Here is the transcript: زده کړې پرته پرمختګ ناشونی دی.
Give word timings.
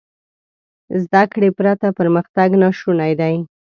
زده 1.03 1.23
کړې 1.33 1.49
پرته 1.57 1.87
پرمختګ 1.97 2.49
ناشونی 2.61 3.13
دی. 3.19 3.35